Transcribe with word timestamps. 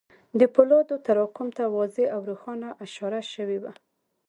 د 0.39 0.41
پولادو 0.53 0.95
تراکم 1.05 1.47
ته 1.57 1.63
واضح 1.75 2.07
او 2.15 2.19
روښانه 2.29 2.69
اشاره 2.85 3.21
شوې 3.33 3.57
وه 3.63 3.71